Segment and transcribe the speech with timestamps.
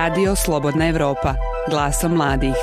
[0.00, 1.34] Radio Slobodna Evropa,
[1.70, 2.54] glasom mladih.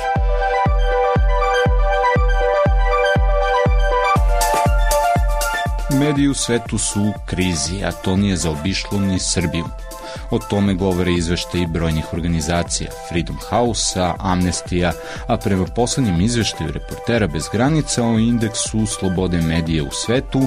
[6.00, 9.64] Mediji u svetu su u krizi, a to nije zaobišlo ni Srbiju.
[10.30, 14.92] O tome govore izveštaji brojnih organizacija, Freedom House-a, Amnestija,
[15.26, 20.40] a prema poslednjem izveštaju reportera bez granica o indeksu slobode medije u svetu,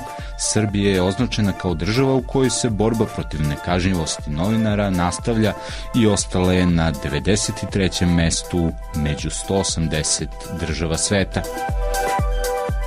[0.43, 5.53] Srbija je označena kao država u kojoj se borba protiv nekažnjivosti novinara nastavlja
[5.95, 8.05] i ostala je na 93.
[8.05, 10.27] mestu među 180
[10.59, 11.41] država sveta.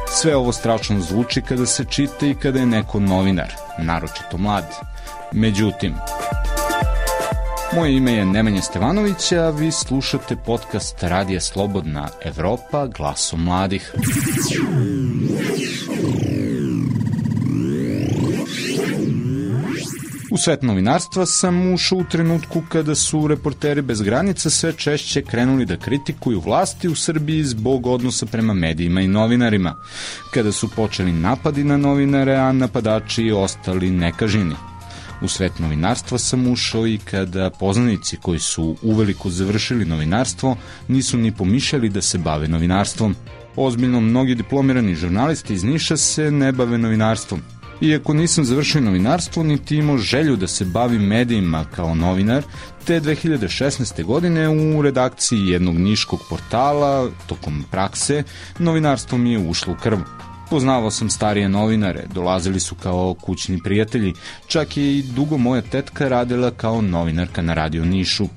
[0.09, 4.65] Sve ovo strašno zvuči kada se čita i kada je neko novinar, naročito mlad.
[5.33, 5.95] Međutim,
[7.75, 13.95] Moje ime je Nemanja Stevanović, a vi slušate podcast Radija Slobodna Evropa, glasom mladih.
[20.35, 25.67] U svet novinarstva sam ušao u trenutku kada su reporteri bez granica sve češće krenuli
[25.67, 29.77] da kritikuju vlasti u Srbiji zbog odnosa prema medijima i novinarima,
[30.31, 34.55] kada su počeli napadi na novinare, a napadači ostali nekažini.
[35.23, 40.57] U svet novinarstva sam ušao i kada poznanici koji su uveliko završili novinarstvo
[40.89, 43.17] nisu ni pomišljali da se bave novinarstvom.
[43.57, 47.43] Ozbiljno, mnogi diplomirani žurnalisti iz Niša se ne bave novinarstvom.
[47.85, 52.43] Iako nisam završio novinarstvo, niti imao želju da se bavim medijima kao novinar,
[52.85, 54.05] te 2016.
[54.05, 58.23] godine u redakciji jednog niškog portala, tokom prakse,
[58.59, 59.99] novinarstvo mi je ušlo u krv.
[60.51, 64.15] Poznavao sam starije novinare, dolazili su kao kućni prijatelji,
[64.47, 68.29] čak je i dugo moja tetka radila kao novinarka na radio Nišu.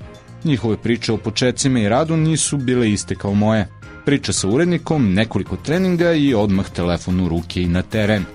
[0.43, 3.67] Njihove priče o početcima i radu nisu bile iste kao moje.
[4.05, 8.25] Priča sa urednikom, nekoliko treninga i odmah telefon u ruke i na teren.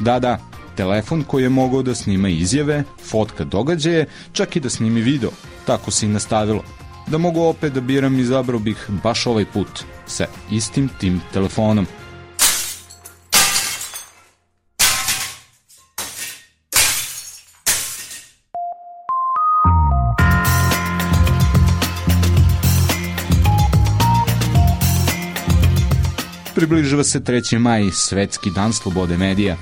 [0.00, 5.00] Da, da, telefon koji je mogao da snima izjave, fotka događaje, čak i da snimi
[5.00, 5.30] video.
[5.66, 6.64] Tako se i nastavilo.
[7.06, 11.86] Da mogu opet da biram, izabrao bih baš ovaj put, sa istim tim telefonom–
[26.62, 27.58] Približava se 3.
[27.58, 29.56] maj, svetski dan slobode medija.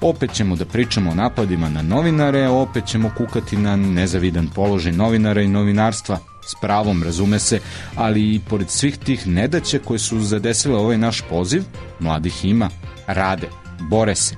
[0.00, 5.42] Opet ćemo da pričamo o napadima na novinare, opet ćemo kukati na nezavidan položaj novinara
[5.42, 7.60] i novinarstva, s pravom razume se,
[7.96, 11.62] ali i pored svih tih nedaća koje su zadesile ovaj naš poziv,
[12.00, 12.70] mladih ima,
[13.06, 13.48] rade,
[13.90, 14.36] bore se,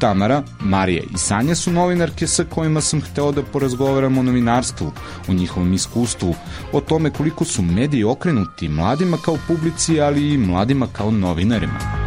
[0.00, 4.92] Tamara, Marija i Sanja su novinarke sa kojima sam hteo da porazgovaram o novinarstvu,
[5.28, 6.34] o njihovom iskustvu,
[6.72, 11.99] o tome koliko su mediji okrenuti mladima kao publici, ali i mladima kao novinarima.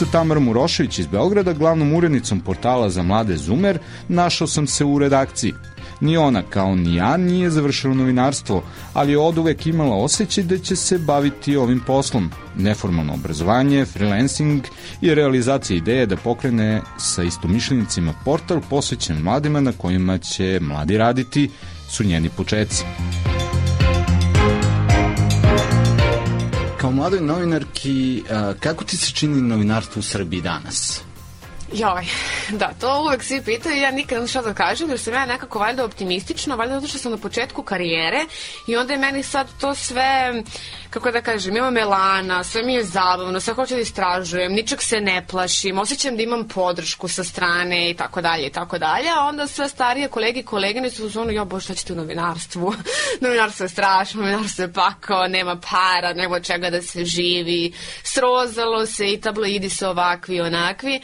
[0.00, 3.78] Sa Tamarom Urošević iz Beograda, glavnom urednicom portala za mlade Zumer,
[4.08, 5.54] našao sam se u redakciji.
[6.00, 8.62] Ni ona, kao ni ja, nije završila novinarstvo,
[8.94, 12.30] ali je od uvek imala osjećaj da će se baviti ovim poslom.
[12.56, 14.62] Neformalno obrazovanje, freelancing
[15.00, 21.50] i realizacija ideje da pokrene sa istomišljenicima portal posvećen mladima na kojima će mladi raditi
[21.88, 22.84] su njeni početci.
[26.80, 28.22] Kao mladoj novinarki,
[28.60, 31.02] kako ti se čini novinarstvo u Srbiji danas?
[31.72, 32.06] Joj,
[32.50, 35.58] da, to uvek svi pitaju ja nikad ne šta da kažem, jer sam ja nekako
[35.58, 38.20] valjda optimistična, valjda zato što sam na početku karijere
[38.66, 40.42] i onda je meni sad to sve,
[40.90, 45.00] kako da kažem, imam elana, sve mi je zabavno, sve hoću da istražujem, ničeg se
[45.00, 49.24] ne plašim, osjećam da imam podršku sa strane i tako dalje i tako dalje, a
[49.24, 52.74] onda sve starije kolege i kolegine su u zonu, jo bože, šta ćete u novinarstvu?
[53.20, 59.12] novinarstvo je strašno, novinarstvo je pakao, nema para, nema čega da se živi, srozalo se
[59.12, 61.00] i tabloidi su ovakvi i onakvi.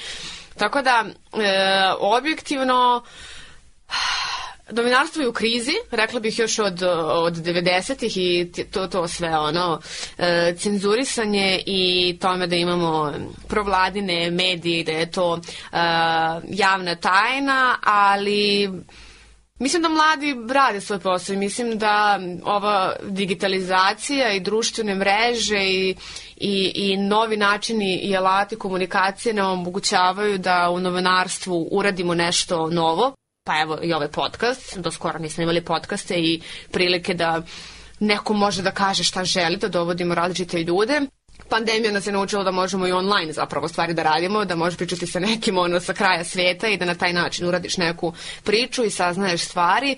[0.59, 1.11] Tako da, e,
[2.01, 3.03] objektivno,
[4.71, 9.81] Novinarstvo je u krizi, rekla bih još od, od 90-ih i to, to sve ono,
[10.19, 13.13] e, cenzurisanje i tome da imamo
[13.49, 15.77] provladine medije, da je to e,
[16.49, 18.71] javna tajna, ali
[19.59, 25.97] Mislim da mladi rade svoj posao i mislim da ova digitalizacija i društvene mreže i,
[26.37, 33.15] i, i novi načini i alati komunikacije nam omogućavaju da u novinarstvu uradimo nešto novo.
[33.47, 37.43] Pa evo i ovaj podcast, do skoro nismo imali podcaste i prilike da
[38.01, 41.01] neko može da kaže šta želi, da dovodimo različite ljude
[41.49, 45.07] pandemija nas je naučila da možemo i online zapravo stvari da radimo, da možeš pričati
[45.07, 48.13] sa nekim ono sa kraja sveta i da na taj način uradiš neku
[48.45, 49.97] priču i saznaješ stvari.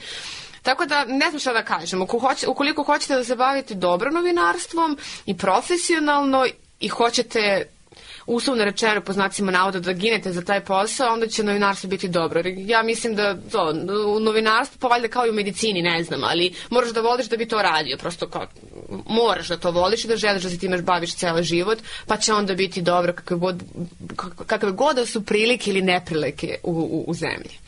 [0.63, 2.03] Tako da ne znam šta da kažem.
[2.47, 6.47] Ukoliko hoćete da se bavite dobro novinarstvom i profesionalno
[6.81, 7.67] i hoćete
[8.29, 12.43] uslovno rečeno po znacima navoda da ginete za taj posao, onda će novinarstvo biti dobro.
[12.57, 13.75] Ja mislim da to,
[14.07, 17.37] u novinarstvu, pa valjda kao i u medicini, ne znam, ali moraš da voliš da
[17.37, 18.47] bi to radio, prosto kao,
[19.07, 22.33] moraš da to voliš i da želiš da se time baviš ceo život, pa će
[22.33, 23.63] onda biti dobro kakve god,
[24.47, 27.59] kakve god da su prilike ili neprilike u, u, u zemlji.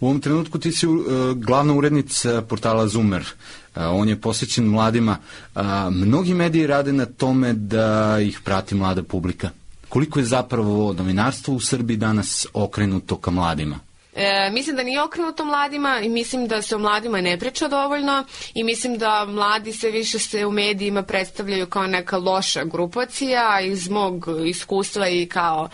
[0.00, 1.04] U ovom trenutku ti si uh,
[1.34, 3.22] glavna urednica portala Zoomer.
[3.22, 5.16] Uh, on je posvećen mladima.
[5.54, 9.50] Uh, mnogi mediji rade na tome da ih prati mlada publika.
[9.88, 13.78] Koliko je zapravo novinarstvo u Srbiji danas okrenuto ka mladima?
[14.18, 18.24] E, mislim da nije okrenuto mladima i mislim da se o mladima ne priča dovoljno
[18.54, 23.88] i mislim da mladi se više se u medijima predstavljaju kao neka loša grupacija iz
[23.88, 25.68] mog iskustva i kao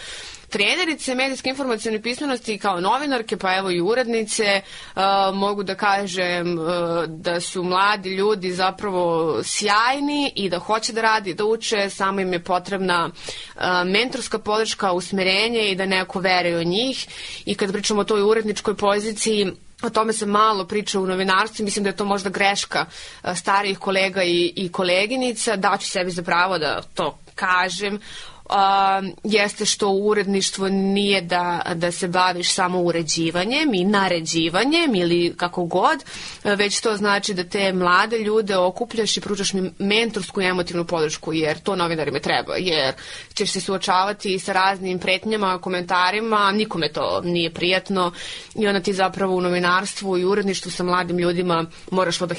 [0.55, 5.03] trenerice medijske informacijone pismenosti kao novinarke, pa evo i urednice, uh,
[5.35, 6.67] mogu da kažem uh,
[7.07, 12.33] da su mladi ljudi zapravo sjajni i da hoće da radi, da uče, samo im
[12.33, 17.07] je potrebna uh, mentorska podrška, usmerenje i da neko veruje u njih.
[17.47, 19.53] I kad pričamo o toj uredničkoj poziciji,
[19.83, 22.87] O tome se malo priča u novinarstvu, mislim da je to možda greška
[23.37, 28.01] starijih kolega i, i koleginica, daću sebi za pravo da to kažem,
[28.49, 35.65] a, jeste što uredništvo nije da, da se baviš samo uređivanjem i naređivanjem ili kako
[35.65, 36.05] god,
[36.45, 41.59] već to znači da te mlade ljude okupljaš i pružaš mentorsku i emotivnu podršku, jer
[41.59, 42.95] to novinarima treba, jer
[43.35, 48.13] ćeš se suočavati sa raznim pretnjama, komentarima, nikome to nije prijatno
[48.55, 52.35] i onda ti zapravo u novinarstvu i uredništvu sa mladim ljudima moraš to da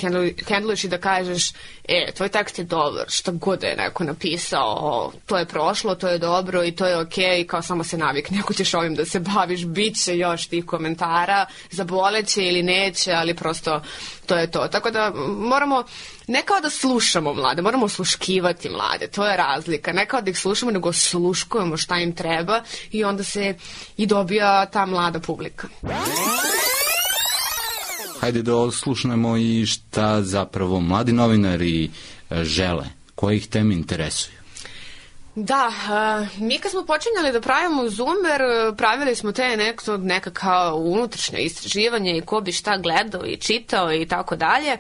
[0.48, 1.52] hendluješ i da kažeš,
[1.88, 6.08] e, tvoj tekst je dobar, šta god da je neko napisao, to je prošlo, to
[6.08, 9.06] je dobro i to je okej, okay, kao samo se navikne ako ćeš ovim da
[9.06, 13.82] se baviš, bit će još tih komentara, zaboleće ili neće, ali prosto
[14.26, 14.68] to je to.
[14.68, 15.84] Tako da moramo
[16.28, 19.94] ne kao da slušamo mlade, moramo sluškivati mlade, to je razlika.
[19.94, 23.56] Ne kao da ih slušamo, nego sluškujemo šta im treba i onda se
[23.98, 25.68] i dobija ta mlada publika.
[28.20, 31.90] Hajde da oslušnemo i šta zapravo mladi novinari
[32.30, 34.45] e, žele, koje ih teme interesuju.
[35.36, 38.42] Da, uh, mi kad smo počinjali da pravimo Zoomer,
[38.78, 43.94] pravili smo te nekto, neka kao unutrašnje istraživanje i ko bi šta gledao i čitao
[43.94, 44.78] i tako dalje.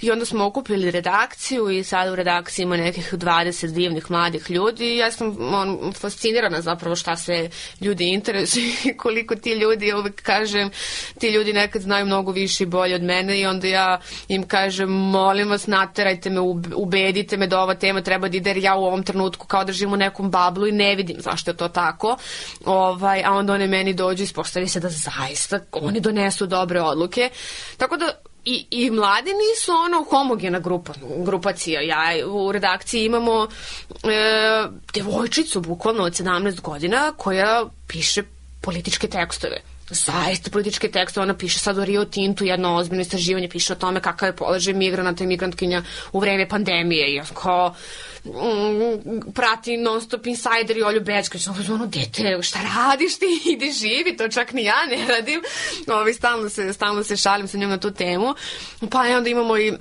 [0.00, 4.84] I onda smo okupili redakciju i sad u redakciji ima nekih 20 divnih mladih ljudi
[4.84, 7.50] i ja sam on, fascinirana zapravo šta se
[7.80, 10.70] ljudi interesuju i koliko ti ljudi, uvek kažem,
[11.18, 14.90] ti ljudi nekad znaju mnogo više i bolje od mene i onda ja im kažem,
[14.90, 16.40] molim vas, naterajte me,
[16.74, 19.72] ubedite me da ova tema treba da ide jer ja u ovom trenutku kao da
[19.72, 22.16] živim nekom bablu i ne vidim zašto je to tako.
[22.64, 27.30] Ovaj, a onda one meni dođu i ispostavi se da zaista oni donesu dobre odluke.
[27.76, 28.12] Tako da
[28.44, 30.92] i, i mladi nisu ono homogena grupa,
[31.24, 31.80] grupacija.
[31.80, 33.48] Ja u redakciji imamo e,
[34.94, 38.22] devojčicu bukvalno od 17 godina koja piše
[38.60, 43.72] političke tekstove zaista političke tekste, ona piše sad o Rio Tintu, jedno ozbiljno istraživanje, piše
[43.72, 45.82] o tome kakav je položaj migranata i migrantkinja
[46.12, 47.16] u vreme pandemije.
[47.16, 47.74] I kao
[48.24, 53.72] mm, prati non stop insider i Olju Bečka, što ono, dete, šta radiš ti, ide
[53.72, 55.42] živi, to čak ni ja ne radim,
[55.86, 58.34] Ovi, stalno, se, stalno se šalim sa njom na tu temu,
[58.90, 59.72] pa onda imamo i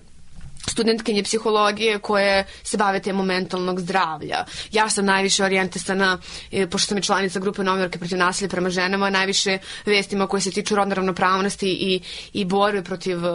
[0.78, 4.46] studentkinje psihologije koje se bave temom mentalnog zdravlja.
[4.72, 6.18] Ja sam najviše orijentisana,
[6.52, 10.52] e, pošto sam i članica grupe novinarke protiv nasilja prema ženama, najviše vestima koje se
[10.52, 12.02] tiču rodne ravnopravnosti i,
[12.34, 13.34] i borbe protiv uh,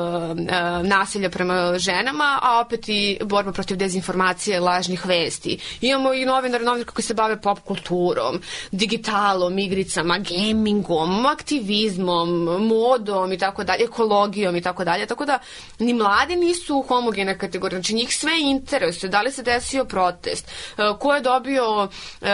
[0.85, 5.59] nasilja prema ženama, a opet i borba protiv dezinformacije, lažnih vesti.
[5.81, 8.41] Imamo i novinare, novinarke koji se bave pop kulturom,
[8.71, 15.07] digitalom, igricama, gamingom, aktivizmom, modom i tako dalje, ekologijom i tako dalje.
[15.07, 15.39] Tako da
[15.79, 17.81] ni mladi nisu homogeni homogena kategorija.
[17.81, 19.11] Znači njih sve interesuje.
[19.11, 20.49] Da li se desio protest?
[20.79, 22.27] E, ko je dobio e,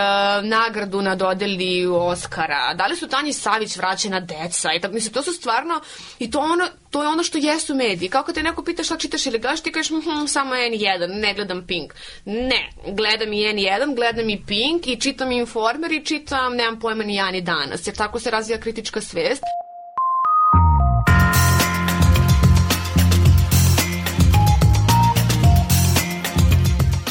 [0.42, 2.74] nagradu na dodeli Oscara?
[2.74, 4.72] Da li su Tanji Savić vraćena deca?
[4.74, 5.80] I tako, mislim, to su stvarno,
[6.18, 8.08] i to, ono, to je ono što jesu mediji.
[8.08, 11.66] Kako te neko pita šta čitaš ili gaš, ti kažeš hm, samo N1, ne gledam
[11.66, 11.94] Pink.
[12.24, 17.04] Ne, gledam i N1, gledam i Pink i čitam i Informer i čitam, nemam pojma
[17.04, 19.42] ni ja ni danas, jer tako se razvija kritička svest.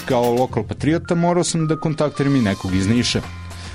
[0.07, 3.21] Kao lokal patriota morao sam da kontaktiram i nekog iz Niša.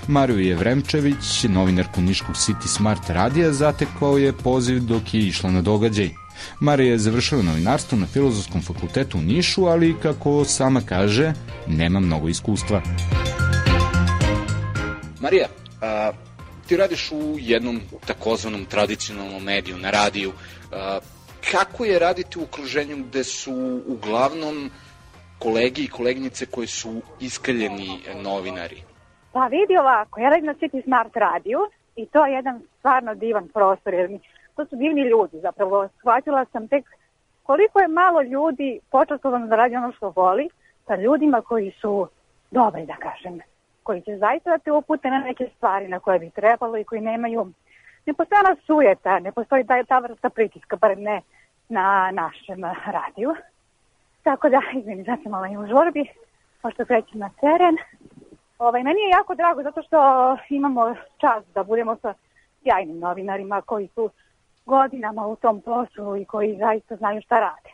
[0.09, 6.11] Mariju Jevremčević, novinarku Niškog City Smart radija, zatekao je poziv dok je išla na događaj.
[6.61, 11.33] Marija je završila novinarstvo na Filozofskom fakultetu u Nišu, ali kako sama kaže,
[11.67, 12.83] nema mnogo iskustva.
[15.21, 15.49] Marija,
[15.81, 16.13] a,
[16.67, 20.33] ti radiš u jednom takozvanom tradicionalnom mediju, na radiju.
[20.73, 20.99] A,
[21.51, 24.71] kako je raditi u okruženju gde su uglavnom
[25.43, 28.83] kolegi i koleginice koji su iskaljeni novinari.
[29.33, 31.59] Pa vidi ovako, ja radim na City Smart radiju
[31.97, 34.21] i to je jedan stvarno divan prostor, jer mi,
[34.57, 35.89] to su divni ljudi zapravo.
[35.99, 36.85] Shvatila sam tek
[37.43, 40.49] koliko je malo ljudi počastovano da radi ono što voli
[40.87, 42.09] sa ljudima koji su
[42.51, 43.41] dobri, da kažem,
[43.83, 47.01] koji će zaista da te upute na neke stvari na koje bi trebalo i koji
[47.01, 47.53] nemaju,
[48.07, 51.21] ne postoji ona sujeta, ne postoji ta, ta vrsta pritiska, bar ne
[51.69, 53.35] na našem radiju.
[54.23, 56.05] Tako da, izvini, znači malo i u žorbi,
[56.63, 57.77] pošto krećem na teren.
[58.59, 59.99] Ovaj, meni je jako drago zato što
[60.49, 62.15] imamo čas da budemo sa
[62.63, 64.11] sjajnim novinarima koji su
[64.67, 67.71] godinama u tom poslu i koji zaista znaju šta rade.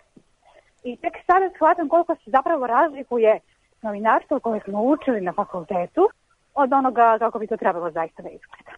[0.84, 3.40] I tek sada shvatam koliko se zapravo razlikuje
[3.82, 6.08] novinarstvo koje smo učili na fakultetu
[6.54, 8.72] od onoga kako bi to trebalo zaista da izgleda.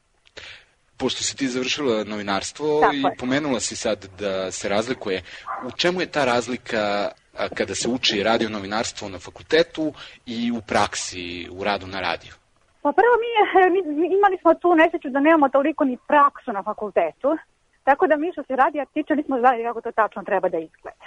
[0.97, 3.17] Pošto si ti završila novinarstvo Tako i je.
[3.19, 5.23] pomenula si sad da se razlikuje,
[5.67, 7.11] u čemu je ta razlika
[7.49, 9.93] kada se uči radio novinarstvo na fakultetu
[10.27, 12.33] i u praksi u radu na radiju?
[12.83, 13.31] Pa prvo mi,
[14.01, 17.37] mi imali smo tu nesreću da nemamo toliko ni praksu na fakultetu,
[17.85, 21.07] tako da mi što se radija tiče nismo znali kako to tačno treba da izgleda.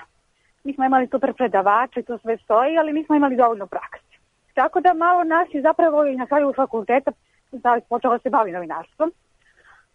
[0.63, 4.13] Mi smo imali super predavače, to sve stoji, ali nismo imali dovoljno prakse.
[4.53, 7.11] Tako da malo nas je zapravo i na kraju fakulteta
[7.51, 9.11] da počelo se bavi novinarstvom.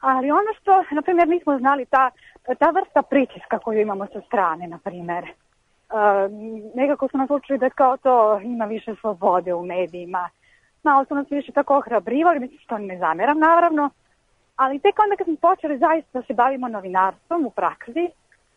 [0.00, 2.11] Ali ono što, na primjer, nismo znali, ta,
[2.59, 5.25] ta vrsta pritiska koju imamo sa strane, na primjer,
[6.75, 10.28] nekako su nas učili da kao to ima više slobode u medijima.
[10.83, 13.90] Malo su nas više tako ohrabrivali, mislim što ne zameram naravno,
[14.57, 18.11] ali tek onda kad smo počeli zaista da se bavimo novinarstvom u praksi,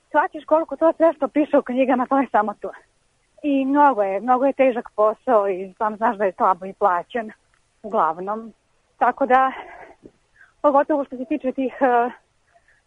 [0.09, 2.71] shvaćaš koliko to sve što piše u knjigama, to je samo to.
[3.43, 7.31] I mnogo je, mnogo je težak posao i sam znaš da je slabo i plaćen,
[7.83, 8.53] uglavnom.
[8.97, 9.51] Tako da,
[10.61, 12.11] pogotovo što se tiče tih uh,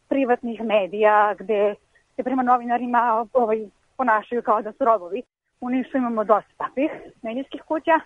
[0.09, 1.75] privatnih medija, gde
[2.17, 5.23] se prema novinarima ovaj, ponašaju kao da su robovi.
[5.61, 6.91] U Nišu imamo dosta takvih
[7.23, 8.01] medijskih kuća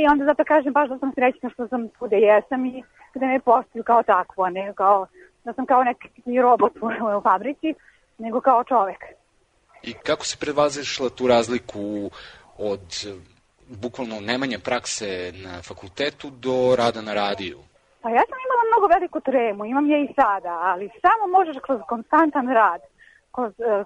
[0.00, 2.82] i onda zato kažem baš da sam srećna što sam tu gde jesam i
[3.14, 5.06] gde me postavljaju kao takvo, ne kao
[5.44, 6.08] da sam kao neki
[6.40, 6.86] robot u,
[7.18, 7.74] u fabrici,
[8.18, 9.00] nego kao čovek.
[9.82, 12.10] I kako se prevazišla tu razliku
[12.58, 12.86] od
[13.68, 17.58] bukvalno nemanja prakse na fakultetu do rada na radiju?
[18.02, 21.80] Pa ja sam imala mnogo veliku tremu, imam je i sada, ali samo možeš kroz
[21.88, 22.80] konstantan rad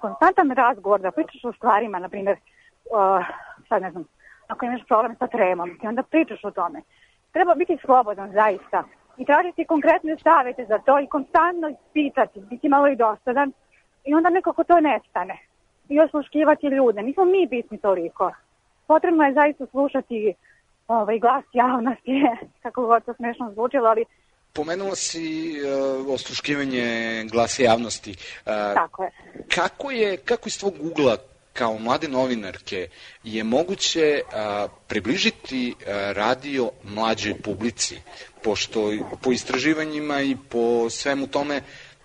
[0.00, 3.26] konstantan razgovor, da pričaš o stvarima, na primjer, uh,
[3.69, 4.05] sad ne znam,
[4.49, 6.83] ako imaš problem sa tremom, ti onda pričaš o tome.
[7.33, 8.85] Treba biti slobodan, zaista,
[9.17, 13.53] i tražiti konkretne savete za to i konstantno pitati, biti malo i dosadan
[14.05, 15.38] i onda nekako to nestane.
[15.88, 17.03] I osluškivati ljude.
[17.03, 18.33] Nismo mi bitni toliko.
[18.87, 20.35] Potrebno je zaista slušati
[20.88, 22.23] ovaj, glas javnosti,
[22.62, 24.05] kako god to smešno zvučilo, ali
[24.57, 28.11] Pomenula si uh, osluškivanje glasa javnosti.
[28.11, 29.11] Uh, Tako je.
[29.55, 31.17] Kako je, kako iz tvog ugla
[31.53, 32.89] kao mlade novinarke
[33.25, 38.01] je moguće uh, približiti uh, radio mlađoj publici,
[38.43, 41.61] pošto po istraživanjima i po svemu tome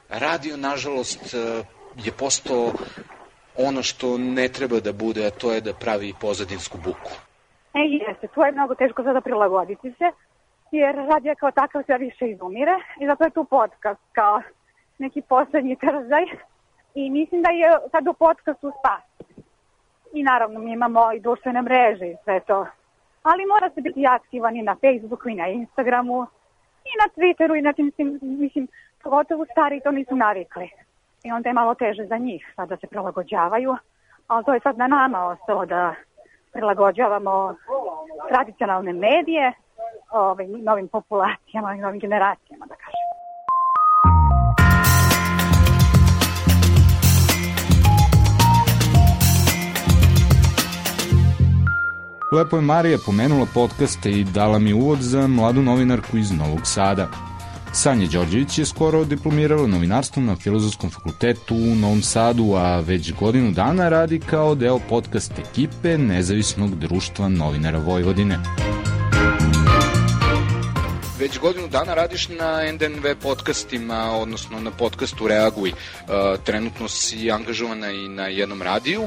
[0.10, 1.65] radio, nažalost, uh,
[2.05, 2.74] je postao
[3.58, 7.12] ono što ne treba da bude, a to je da pravi pozadinsku buku.
[7.74, 10.12] E, jeste, to je mnogo teško sada prilagoditi se,
[10.71, 14.41] jer radija kao takav sve više izumire i zato je tu podcast kao
[14.97, 16.25] neki poslednji trzaj
[16.95, 19.35] i mislim da je sad u podcastu spas.
[20.13, 22.67] I naravno mi imamo i društvene mreže i sve to.
[23.23, 26.27] Ali mora se biti aktivan i na Facebooku i na Instagramu
[26.85, 28.67] i na Twitteru i na tim, mislim,
[29.03, 30.69] pogotovo stari to nisu navikli.
[31.23, 33.75] I onda je malo teže za njih sad da se prilagođavaju,
[34.27, 35.95] ali to je sad na nama ostalo da
[36.53, 37.55] prilagođavamo
[38.29, 39.53] tradicionalne medije,
[40.11, 43.11] ovaj, novim populacijama novim generacijama, da kažem.
[52.31, 57.07] Lepo je Marija pomenula podcaste i dala mi uvod za mladu novinarku iz Novog Sada.
[57.73, 63.51] Sanja Đorđević je skoro diplomirala novinarstvom na Filozofskom fakultetu u Novom Sadu, a već godinu
[63.51, 68.39] dana radi kao deo podcast ekipe Nezavisnog društva novinara Vojvodine.
[71.21, 75.69] Već godinu dana radiš na NDNV podcastima, odnosno na podcastu Reaguj.
[75.69, 75.77] Uh,
[76.45, 79.01] trenutno si angažovana i na jednom radiju.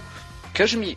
[0.56, 0.97] Kaži mi, uh,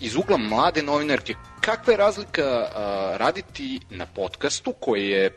[0.00, 2.70] iz ugla mlade novinarke, kakva je razlika uh,
[3.16, 5.30] raditi na podcastu koji je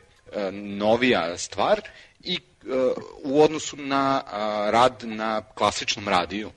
[0.81, 1.81] novija stvar
[2.23, 2.39] i
[3.25, 4.21] u odnosu na
[4.71, 6.49] rad na klasičnom radiju?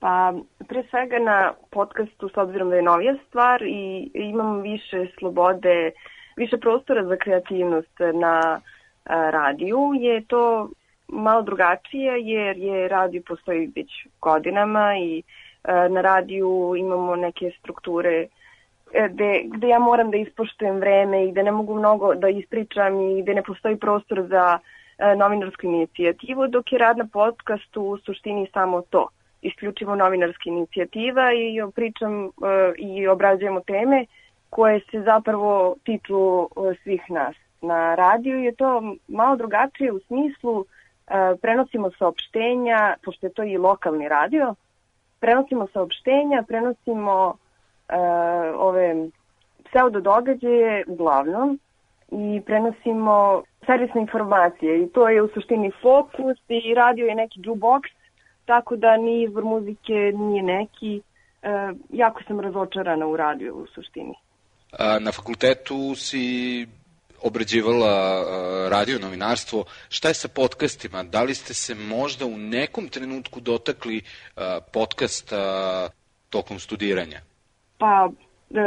[0.00, 0.32] Pa,
[0.68, 6.15] pre svega na podcastu, s obzirom da je novija stvar i imam više slobode uh,
[6.36, 8.60] više prostora za kreativnost na
[9.04, 10.68] radiju je to
[11.08, 15.22] malo drugačije jer je radio postoji već godinama i
[15.90, 18.26] na radiju imamo neke strukture
[19.10, 23.22] gde, gde ja moram da ispoštujem vreme i gde ne mogu mnogo da ispričam i
[23.22, 24.58] gde ne postoji prostor za
[25.16, 29.08] novinarsku inicijativu, dok je rad na podcastu u suštini samo to.
[29.42, 32.30] Isključivo novinarska inicijativa i pričam
[32.78, 34.06] i obrađujemo teme
[34.56, 37.36] koje se zapravo tiču e, svih nas.
[37.62, 40.66] Na radiju je to malo drugačije u smislu e,
[41.42, 44.54] prenosimo saopštenja, pošto je to i lokalni radio,
[45.20, 47.96] prenosimo saopštenja, prenosimo uh,
[48.58, 49.08] ove
[49.64, 51.58] pseudo događaje uglavnom
[52.10, 57.82] i prenosimo servisne informacije i to je u suštini fokus i radio je neki jukebox,
[58.44, 61.02] tako da ni izbor muzike nije neki.
[61.90, 64.14] Jako sam razočarana u radiju u suštini.
[65.00, 66.66] Na fakultetu si
[67.22, 68.24] obrađivala
[68.68, 69.64] radio novinarstvo.
[69.88, 71.02] Šta je sa podcastima?
[71.02, 74.02] Da li ste se možda u nekom trenutku dotakli
[74.72, 75.88] podcasta
[76.30, 77.20] tokom studiranja?
[77.78, 78.08] Pa,
[78.50, 78.60] e,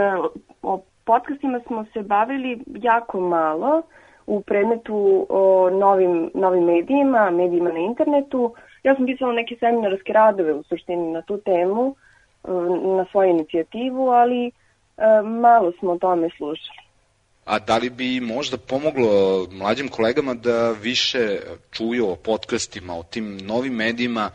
[0.61, 3.81] o podcastima smo se bavili jako malo
[4.27, 8.53] u predmetu o novim, novim medijima, medijima na internetu.
[8.83, 11.95] Ja sam pisala neke seminarske radove u suštini na tu temu,
[12.43, 12.51] e,
[12.97, 14.51] na svoju inicijativu, ali e,
[15.23, 16.79] malo smo o tome slušali.
[17.45, 21.39] A da li bi možda pomoglo mlađim kolegama da više
[21.71, 24.29] čuju o podcastima, o tim novim medijima,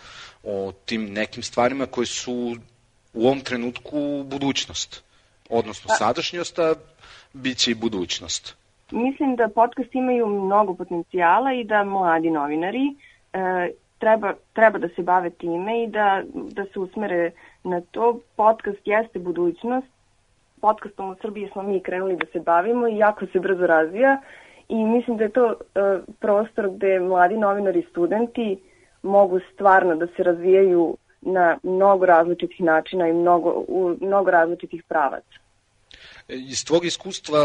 [0.44, 2.56] o tim nekim stvarima koje su
[3.14, 5.04] u ovom trenutku budućnost,
[5.50, 6.74] odnosno pa, sadašnjost, a
[7.32, 8.56] bit će i budućnost.
[8.90, 12.94] Mislim da podcast imaju mnogo potencijala i da mladi novinari
[13.32, 17.30] e, treba, treba da se bave time i da, da se usmere
[17.64, 18.20] na to.
[18.36, 19.93] Podcast jeste budućnost.
[20.64, 24.20] Podcastom u Srbiji smo mi krenuli da se bavimo i jako se brzo razvija
[24.68, 25.80] i mislim da je to e,
[26.20, 28.58] prostor gde mladi novinari i studenti
[29.02, 35.38] mogu stvarno da se razvijaju na mnogo različitih načina i mnogo, u mnogo različitih pravaca.
[36.28, 37.40] Iz tvog iskustva,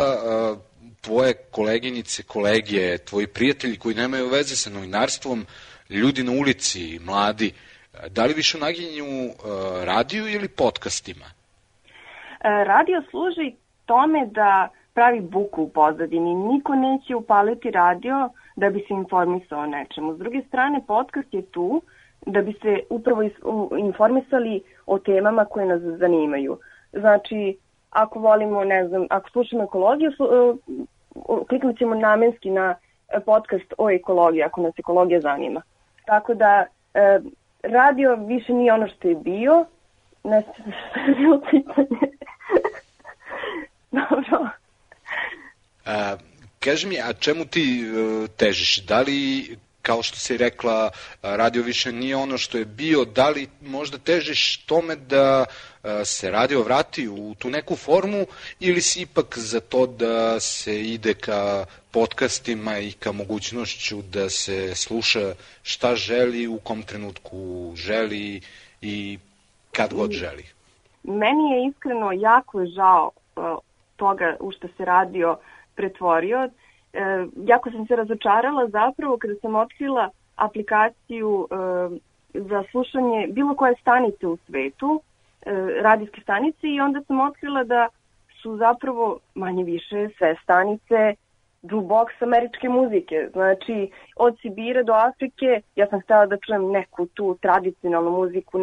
[1.01, 5.45] tvoje koleginice, kolege, tvoji prijatelji koji nemaju veze sa novinarstvom,
[5.89, 7.51] ljudi na ulici, mladi,
[8.09, 9.33] da li više naginju
[9.83, 11.38] radiju ili podcastima?
[12.43, 16.35] Radio služi tome da pravi buku u pozadini.
[16.35, 20.13] Niko neće upaliti radio da bi se informisao o nečemu.
[20.13, 21.81] S druge strane, podcast je tu
[22.25, 23.23] da bi se upravo
[23.77, 26.57] informisali o temama koje nas zanimaju.
[26.93, 27.57] Znači,
[27.89, 30.15] ako volimo, ne znam, ako slušamo ekologiju, e,
[31.49, 32.75] kliknut ćemo namenski na
[33.25, 35.61] podcast o ekologiji, ako nas ekologija zanima.
[36.05, 37.19] Tako da, e,
[37.63, 39.65] radio više nije ono što je bio,
[40.23, 42.11] ne znam što je bilo pitanje.
[43.91, 44.49] Dobro.
[45.85, 46.15] A,
[46.59, 48.85] kaži mi, a čemu ti uh, težiš?
[48.85, 53.47] Da li kao što si rekla, radio više nije ono što je bio, da li
[53.61, 55.45] možda težiš tome da
[56.05, 58.25] se radio vrati u tu neku formu
[58.59, 64.75] ili si ipak za to da se ide ka podcastima i ka mogućnošću da se
[64.75, 68.41] sluša šta želi, u kom trenutku želi
[68.81, 69.19] i
[69.71, 70.43] kad god želi?
[71.03, 73.11] Meni je iskreno jako žao
[73.95, 75.37] toga u što se radio
[75.75, 76.49] pretvorio
[76.93, 81.55] e, jako sam se razočarala zapravo kada sam otkrila aplikaciju e,
[82.33, 85.01] za slušanje bilo koje stanice u svetu,
[85.45, 85.51] e,
[85.81, 87.87] radijske stanice i onda sam otkrila da
[88.41, 91.15] su zapravo manje više sve stanice
[91.63, 93.29] jukebox američke muzike.
[93.33, 98.57] Znači, od Sibira do Afrike, ja sam htela da čujem neku tu tradicionalnu muziku,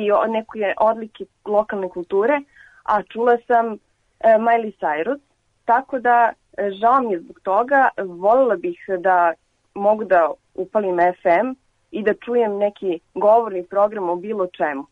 [0.00, 2.40] neki, neke odlike lokalne kulture,
[2.84, 3.74] a čula sam
[4.20, 5.20] e, Miley Cyrus,
[5.64, 6.32] tako da
[6.80, 9.32] Žao mi je zbog toga, voljela bih da
[9.74, 11.54] mogu da upalim FM
[11.90, 14.86] i da čujem neki govorni program o bilo čemu.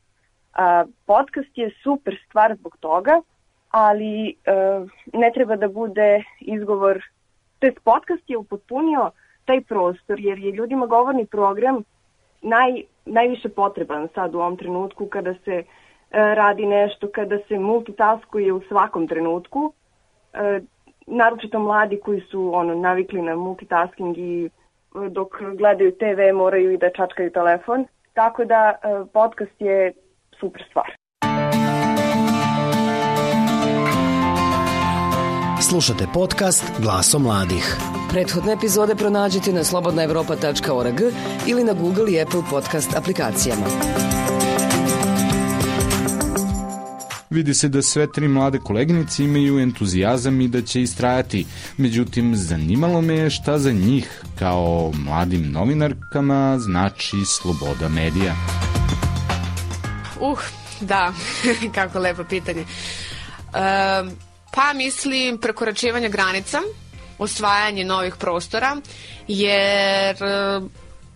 [0.55, 3.21] A, podcast je super stvar zbog toga,
[3.71, 4.35] ali e,
[5.13, 7.05] ne treba da bude izgovor,
[7.59, 9.11] to je podcast je upotpunio
[9.45, 11.83] taj prostor, jer je ljudima govorni program
[12.43, 15.65] naj, najviše potreban sad u ovom trenutku kada se e,
[16.11, 19.73] radi nešto, kada se multitaskuje u svakom trenutku.
[20.33, 20.61] E,
[21.07, 24.49] naročito mladi koji su ono navikli na multitasking i e,
[25.09, 27.87] dok gledaju TV moraju i da čačkaju telefon.
[28.15, 28.75] Tako da
[29.13, 29.93] podcast je
[30.41, 30.93] super stvar.
[35.71, 38.00] Slušate podcast Glaso mladih.
[38.11, 41.01] Prethodne epizode pronađite na slobodnaevropa.org
[41.47, 43.67] ili na Google i Apple podcast aplikacijama.
[47.31, 51.47] Vidi se da sve tri mlade koleginice imaju entuzijazam i da će istrajati.
[51.77, 58.35] Međutim, zanimalo me je šta za njih, kao mladim novinarkama, znači sloboda medija.
[60.21, 60.39] Uh,
[60.81, 61.13] da,
[61.75, 62.65] kako lepo pitanje.
[64.53, 66.59] pa mislim prekoračivanje granica,
[67.21, 68.77] osvajanje novih prostora,
[69.29, 70.17] jer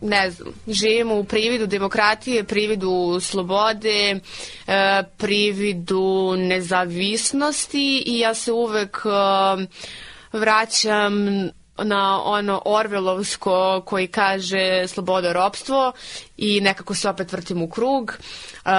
[0.05, 4.21] ne znam, živimo u prividu demokratije, prividu slobode,
[4.67, 9.67] e, prividu nezavisnosti i ja se uvek e,
[10.33, 11.15] vraćam
[11.79, 15.93] na ono Orvelovsko koji kaže sloboda ropstvo
[16.37, 18.13] i nekako se opet vrtim u krug.
[18.65, 18.71] Uh,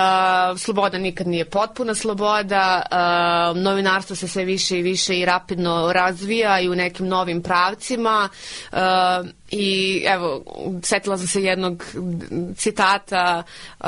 [0.59, 6.59] sloboda nikad nije potpuna sloboda, uh, novinarstvo se sve više i više i rapidno razvija
[6.59, 8.29] i u nekim novim pravcima
[8.71, 8.77] uh,
[9.51, 10.43] i evo,
[10.83, 11.83] setila sam se jednog
[12.55, 13.43] citata
[13.79, 13.87] uh,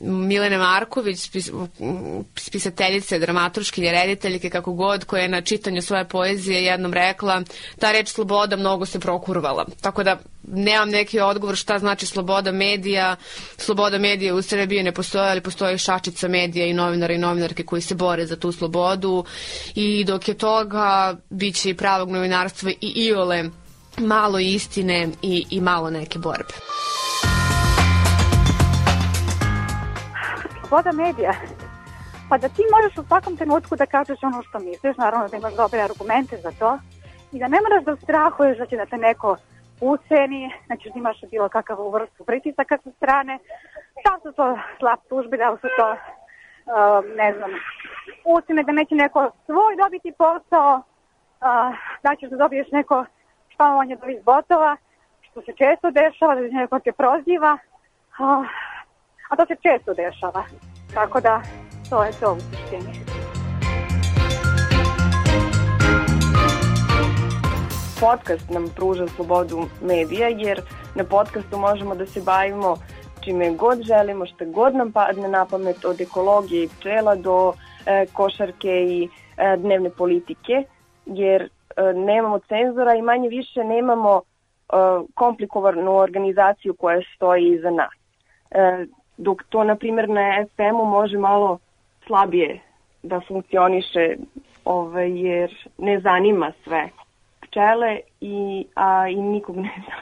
[0.00, 1.50] Milene Marković, spis,
[2.36, 7.42] spisateljice, dramaturškinje, rediteljke, kako god, koja je na čitanju svoje poezije jednom rekla,
[7.78, 9.66] ta reč sloboda mnogo se prokurvala.
[9.80, 13.16] Tako da nemam neki odgovor šta znači sloboda medija.
[13.56, 17.82] Sloboda medija u Srbiji ne postoje, ali postoji šačica medija i novinara i novinarke koji
[17.82, 19.24] se bore za tu slobodu
[19.74, 23.44] i dok je toga bit će i pravog novinarstva i iole
[23.98, 26.54] malo istine i, i malo neke borbe.
[30.68, 31.32] Sloboda medija
[32.28, 35.54] Pa da ti možeš u svakom trenutku da kažeš ono što misliš, naravno da imaš
[35.54, 36.78] dobre argumente za to
[37.32, 39.36] i da ne moraš da strahuješ da će da te neko
[39.80, 43.38] uceni, znači da imaš bilo kakav vrstu pritisaka sa strane,
[44.04, 47.50] da su to slab tužbi, da su to, uh, ne znam,
[48.24, 53.04] ucene da neće neko svoj dobiti posao, uh, da ćeš da dobiješ neko
[53.48, 54.76] špamovanje ovih botova,
[55.20, 57.58] što se često dešava, da neko te proziva,
[58.18, 58.46] uh,
[59.30, 60.44] a to se često dešava.
[60.94, 61.42] Tako da,
[61.90, 63.05] to je to u suštini.
[68.00, 70.60] Podcast nam pruža slobodu medija, jer
[70.94, 72.76] na podcastu možemo da se bavimo
[73.20, 77.52] čime god želimo, što god nam padne na pamet od ekologije i pčela do
[77.86, 80.62] e, košarke i e, dnevne politike,
[81.06, 81.48] jer e,
[81.92, 84.22] nemamo cenzora i manje više nemamo e,
[85.14, 87.94] komplikovanu organizaciju koja stoji iza nas.
[88.50, 91.58] E, dok to, na primjer, na FM-u može malo
[92.06, 92.60] slabije
[93.02, 94.16] da funkcioniše
[94.64, 96.88] ovaj, jer ne zanima sve
[97.56, 100.00] pčele i, a, i nikog ne znam.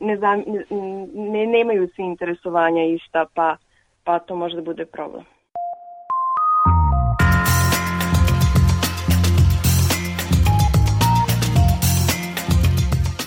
[0.00, 0.42] Ne, znam,
[1.14, 3.56] ne, nemaju svi interesovanja ista, pa,
[4.04, 5.24] pa to može da bude problem.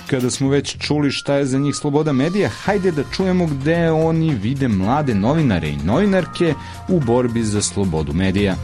[0.09, 4.35] kada smo već čuli šta je za njih sloboda medija, hajde da čujemo gde oni
[4.35, 6.53] vide mlade novinare i novinarke
[6.89, 8.55] u borbi za slobodu medija.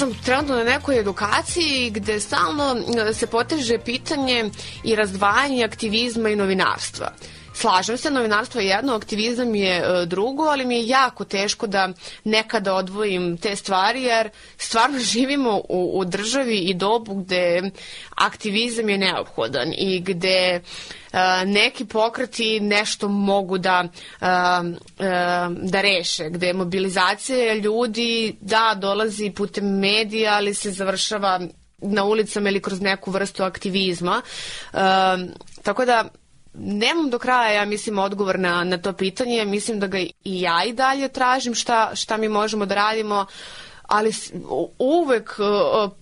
[0.00, 2.76] Sam trenutno na nekoj edukaciji gde stalno
[3.10, 4.50] e, se poteže pitanje
[4.84, 7.12] i razdvajanje aktivizma i novinarstva.
[7.60, 11.88] Slažem se, novinarstvo je jedno, aktivizam je e, drugo, ali mi je jako teško da
[12.24, 17.70] nekada odvojim te stvari, jer stvarno živimo u, u državi i dobu gde
[18.16, 24.28] aktivizam je neophodan i gde uh, neki pokreti nešto mogu da, uh,
[25.62, 31.40] da reše, gde mobilizacija ljudi, da, dolazi putem medija, ali se završava
[31.78, 34.22] na ulicama ili kroz neku vrstu aktivizma.
[34.72, 34.80] Uh,
[35.62, 36.08] tako da
[36.54, 39.44] nemam do kraja, ja mislim, odgovor na, na to pitanje.
[39.44, 43.26] Mislim da ga i ja i dalje tražim šta, šta mi možemo da radimo
[43.90, 44.12] ali
[44.78, 45.30] uvek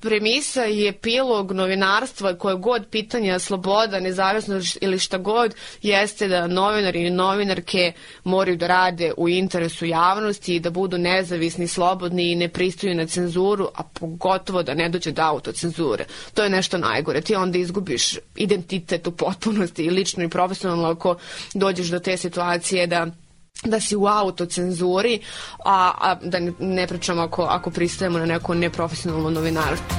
[0.01, 7.07] premisa i epilog novinarstva koje god pitanja sloboda, nezavisnost ili šta god jeste da novinari
[7.07, 7.93] i novinarke
[8.25, 13.07] moraju da rade u interesu javnosti i da budu nezavisni, slobodni i ne pristaju na
[13.07, 16.05] cenzuru, a pogotovo da ne dođe do autocenzure.
[16.35, 17.21] To je nešto najgore.
[17.21, 21.17] Ti onda izgubiš identitet u potpunosti i lično i profesionalno ako
[21.55, 23.07] dođeš do te situacije da
[23.65, 25.21] da si u autocenzuri,
[25.65, 29.97] a, a da ne, ne pričamo ako, ako pristajemo na neko neprofesionalno novinarstvo.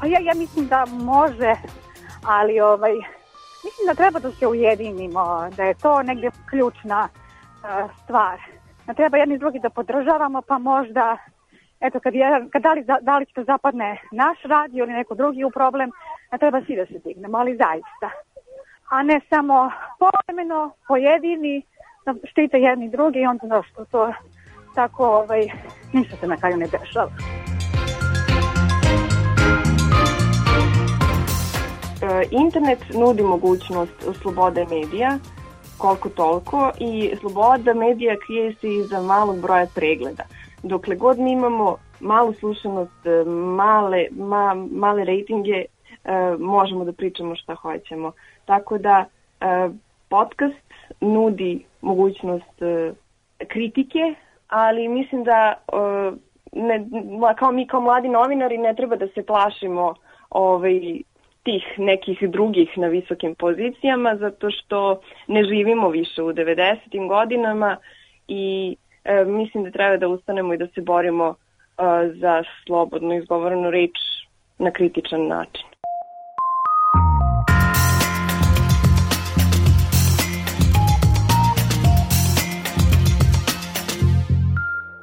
[0.00, 1.54] Pa ja, ja mislim da može,
[2.24, 2.92] ali ovaj,
[3.64, 8.38] mislim da treba da se ujedinimo, da je to negde ključna uh, stvar.
[8.86, 11.16] Da treba jedni drugi da podržavamo, pa možda
[11.80, 15.14] eto, kad, je, kad da, li, da li će to zapadne naš radio ili neko
[15.14, 15.90] drugi u problem,
[16.30, 18.10] da treba svi da se dignemo, ali zaista
[18.90, 21.62] a ne samo povremeno, pojedini,
[22.06, 24.12] da štite jedni drugi i onda da što to
[24.74, 25.48] tako ovaj,
[25.92, 27.10] ništa se na kraju ne dešava.
[32.02, 35.18] E, internet nudi mogućnost slobode medija,
[35.78, 40.22] koliko toliko, i sloboda medija krije se iza malog broja pregleda.
[40.62, 43.06] Dokle god mi imamo malu slušanost,
[43.56, 45.66] male, ma, male rejtinge, e,
[46.38, 48.12] možemo da pričamo šta hoćemo.
[48.48, 49.04] Tako da
[49.40, 49.44] e,
[50.08, 50.68] podcast
[51.00, 52.92] nudi mogućnost e,
[53.48, 54.14] kritike,
[54.48, 56.18] ali mislim da uh,
[56.52, 56.86] ne,
[57.38, 59.94] kao mi kao mladi novinari ne treba da se plašimo
[60.30, 60.80] ovaj,
[61.42, 67.08] tih nekih drugih na visokim pozicijama zato što ne živimo više u 90.
[67.08, 67.76] godinama
[68.28, 71.34] i e, mislim da treba da ustanemo i da se borimo e,
[72.14, 73.98] za slobodno izgovorenu reč
[74.58, 75.67] na kritičan način.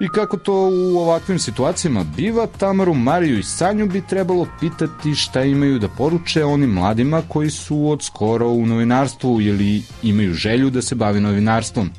[0.05, 5.43] I kako to u ovakvim situacijama biva, Tamaru, Mariju i Sanju bi trebalo pitati šta
[5.43, 10.81] imaju da poruče onim mladima koji su od skoro u novinarstvu ili imaju želju da
[10.81, 11.89] se bavi novinarstvom.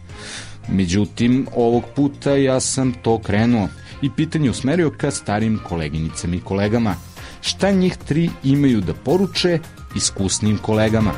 [0.69, 3.69] Međutim, ovog puta ja sam to krenuo
[4.03, 6.95] i pitanje usmerio ka starim koleginicama i kolegama.
[7.41, 9.59] Šta njih tri imaju da poruče
[9.97, 11.13] iskusnim kolegama?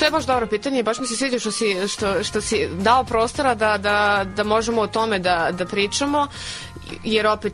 [0.00, 3.04] To je baš dobro pitanje baš mi se sviđa što si, što, što si dao
[3.04, 6.26] prostora da, da, da možemo o tome da, da pričamo,
[7.04, 7.52] jer opet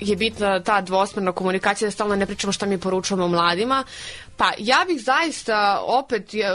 [0.00, 3.84] je bitna ta dvosmerna komunikacija da stalno ne pričamo šta mi poručujemo mladima,
[4.42, 6.50] Pa ja bih zaista opet ja,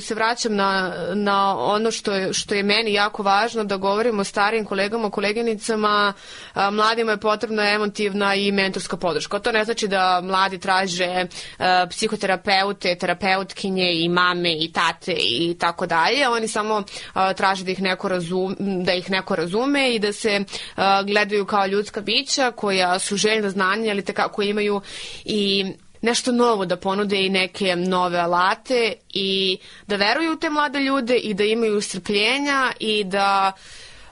[0.00, 4.24] se vraćam na, na ono što je, što je meni jako važno da govorimo o
[4.24, 6.12] starijim kolegama, koleginicama,
[6.54, 9.38] a, mladima je potrebna emotivna i mentorska podrška.
[9.38, 11.26] To ne znači da mladi traže
[11.58, 16.28] a, psihoterapeute, terapeutkinje i mame i tate i tako dalje.
[16.28, 20.44] Oni samo a, traže da ih neko razum, da ih neko razume i da se
[20.76, 24.80] a, gledaju kao ljudska bića koja su željna znanja, ali tako imaju
[25.24, 25.72] i
[26.06, 31.16] nešto novo da ponude i neke nove alate i da veruju u te mlade ljude
[31.16, 33.52] i da imaju strpljenja i da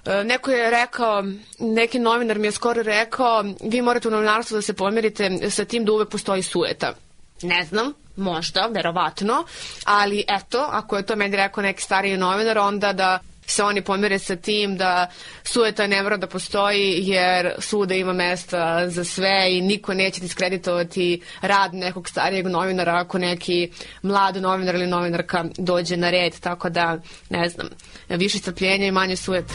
[0.07, 1.25] e, Neko je rekao,
[1.59, 5.85] neki novinar mi je skoro rekao, vi morate u novinarstvu da se pomirite sa tim
[5.85, 6.95] da uvek postoji sueta.
[7.43, 9.45] Ne znam, možda, verovatno,
[9.85, 14.19] ali eto, ako je to meni rekao neki stariji novinar, onda da se oni pomere
[14.19, 15.07] sa tim da
[15.43, 21.23] sueta ne mora da postoji jer suda ima mesta za sve i niko neće diskreditovati
[21.41, 23.71] rad nekog starijeg novinara ako neki
[24.03, 26.99] mlad novinar ili novinarka dođe na red, tako da
[27.31, 27.69] ne znam,
[28.09, 29.55] više strpljenja i manje sueta.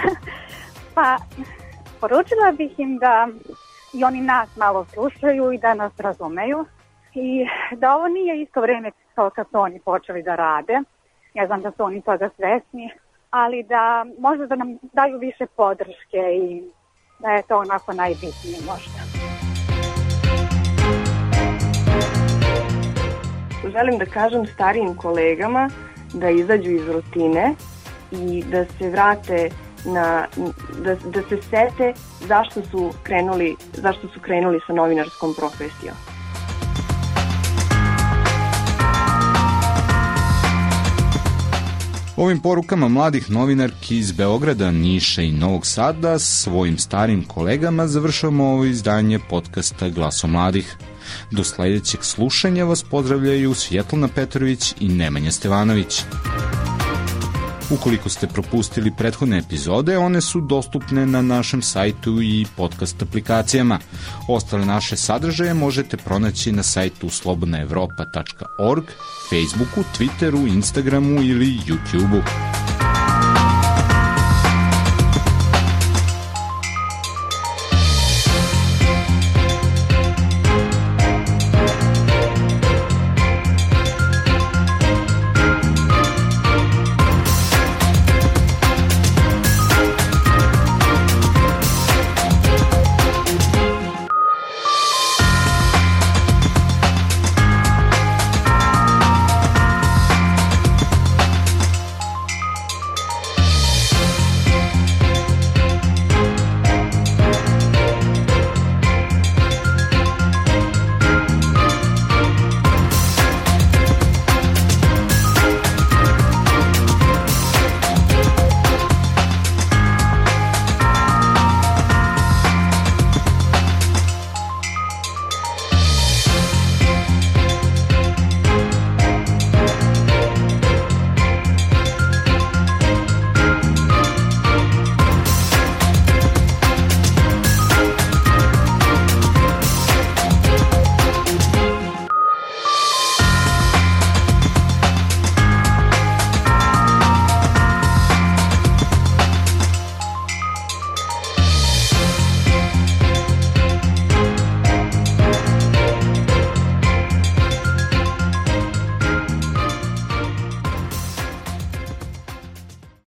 [0.94, 1.18] pa,
[2.00, 3.28] poručila bih im da
[3.92, 6.66] i oni nas malo slušaju i da nas razumeju
[7.14, 10.78] i da ovo nije isto vreme kao kad su oni počeli da rade.
[11.34, 12.90] Ja znam da su oni toga svesni,
[13.30, 16.70] ali da možda da nam daju više podrške i
[17.18, 19.00] da je to onako najbitnije možda.
[23.72, 25.68] Želim da kažem starijim kolegama
[26.14, 27.54] da izađu iz rutine
[28.10, 29.50] i da se vrate
[29.84, 30.26] na,
[30.84, 35.96] da, da se sete zašto su krenuli, zašto su krenuli sa novinarskom profesijom.
[42.20, 48.64] Ovim porukama mladih novinarki iz Beograda, Niša i Novog Sada svojim starim kolegama završavamo ovo
[48.64, 50.76] izdanje podcasta Glaso mladih.
[51.30, 56.02] Do sledećeg slušanja vas pozdravljaju Svjetlana Petrović i Nemanja Stevanović.
[57.70, 63.78] Ukoliko ste propustili prethodne epizode, one su dostupne na našem sajtu i podcast aplikacijama.
[64.28, 68.84] Ostale naše sadržaje možete pronaći na sajtu slobodnaevropa.org,
[69.30, 72.59] Facebooku, Twitteru, Instagramu ili YouTubeu.